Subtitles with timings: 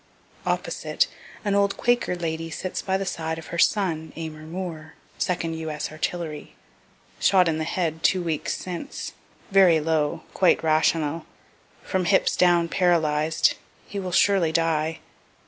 [0.47, 1.05] Opposite,
[1.45, 5.69] an old Quaker lady sits by the side of her son, Amer Moore, 2d U.
[5.69, 5.91] S.
[5.91, 6.55] artillery
[7.19, 9.13] shot in the head two weeks since,
[9.51, 11.27] very low, quite rational
[11.83, 13.53] from hips down paralyzed
[13.85, 15.01] he will surely die.